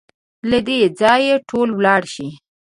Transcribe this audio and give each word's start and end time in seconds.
له 0.49 0.59
دې 0.67 0.79
ځايه 0.99 1.35
ټول 1.49 1.69
ولاړ 1.77 2.01
شئ! 2.13 2.29